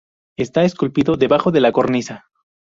Está 0.35 0.63
esculpido 0.63 1.15
debajo 1.15 1.51
de 1.51 1.61
la 1.61 1.71
cornisa. 1.71 2.25